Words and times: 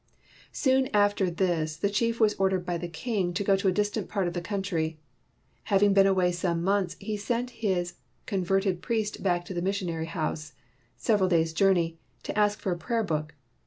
Soon 0.51 0.89
after 0.95 1.29
this 1.29 1.77
the 1.77 1.87
chief 1.87 2.19
was 2.19 2.33
ordered 2.39 2.65
by 2.65 2.75
the 2.75 2.87
king 2.87 3.35
to 3.35 3.43
go 3.43 3.55
to 3.55 3.67
a 3.67 3.71
distant 3.71 4.09
part 4.09 4.25
of 4.27 4.33
the 4.33 4.41
coun 4.41 4.63
try. 4.63 4.97
Having 5.65 5.93
been 5.93 6.07
away 6.07 6.31
some 6.31 6.63
months, 6.63 6.95
he 6.99 7.15
sent 7.15 7.51
his 7.61 7.93
converted 8.25 8.81
priest 8.81 9.21
back 9.21 9.45
to 9.45 9.53
the 9.53 9.61
mis 9.61 9.75
sion 9.75 10.05
house, 10.05 10.53
several 10.97 11.29
days' 11.29 11.53
journey, 11.53 11.99
to 12.23 12.35
ask 12.35 12.57
for 12.59 12.71
a 12.71 12.77
prayer 12.79 13.03
book. 13.03 13.35